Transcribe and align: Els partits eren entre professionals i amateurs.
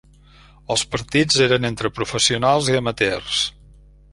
Els 0.75 0.83
partits 0.95 1.37
eren 1.47 1.69
entre 1.71 1.91
professionals 1.99 2.73
i 2.73 2.79
amateurs. 2.81 3.45